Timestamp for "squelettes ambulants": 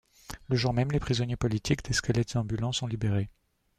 1.93-2.71